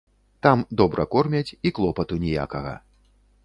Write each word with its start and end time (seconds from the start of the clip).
Там 0.45 0.63
добра 0.81 1.05
кормяць, 1.15 1.55
і 1.67 1.73
клопату 1.79 2.21
ніякага. 2.27 2.73